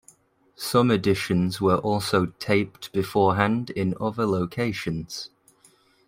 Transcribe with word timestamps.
Some 0.55 0.89
editions 0.89 1.61
were 1.61 1.75
also 1.77 2.25
taped 2.39 2.91
beforehand 2.91 3.69
in 3.69 3.93
other 4.01 4.25
locations. 4.25 5.29